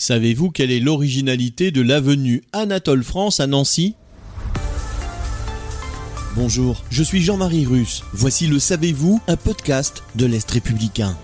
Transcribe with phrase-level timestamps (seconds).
[0.00, 3.96] Savez-vous quelle est l'originalité de l'avenue Anatole France à Nancy?
[6.34, 8.02] Bonjour, je suis Jean-Marie Russe.
[8.14, 11.18] Voici le Savez-vous, un podcast de l'Est républicain.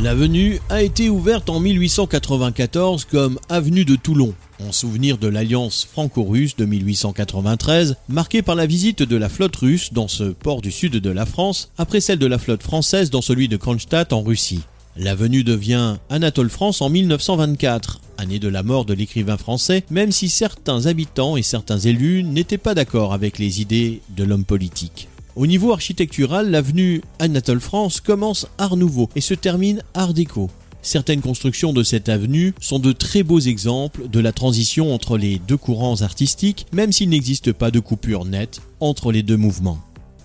[0.00, 4.32] L'avenue a été ouverte en 1894 comme avenue de Toulon,
[4.66, 9.92] en souvenir de l'alliance franco-russe de 1893, marquée par la visite de la flotte russe
[9.92, 13.20] dans ce port du sud de la France, après celle de la flotte française dans
[13.20, 14.62] celui de Kronstadt en Russie.
[14.96, 20.28] L'avenue devient Anatole France en 1924, année de la mort de l'écrivain français, même si
[20.28, 25.08] certains habitants et certains élus n'étaient pas d'accord avec les idées de l'homme politique.
[25.34, 30.50] Au niveau architectural, l'avenue Anatole France commence Art Nouveau et se termine Art Déco.
[30.82, 35.38] Certaines constructions de cette avenue sont de très beaux exemples de la transition entre les
[35.38, 39.78] deux courants artistiques, même s'il n'existe pas de coupure nette entre les deux mouvements.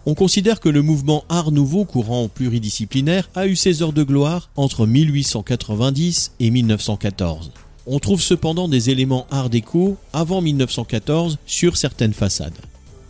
[0.09, 4.49] On considère que le mouvement Art Nouveau courant pluridisciplinaire a eu ses heures de gloire
[4.55, 7.51] entre 1890 et 1914.
[7.87, 12.57] On trouve cependant des éléments Art déco avant 1914 sur certaines façades.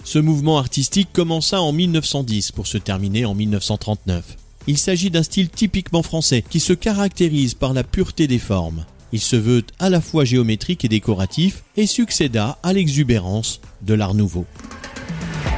[0.06, 4.36] Ce mouvement artistique commença en 1910 pour se terminer en 1939.
[4.66, 8.86] Il s'agit d'un style typiquement français qui se caractérise par la pureté des formes.
[9.12, 14.16] Il se veut à la fois géométrique et décoratif et succéda à l'exubérance de l'Art
[14.16, 14.48] Nouveau.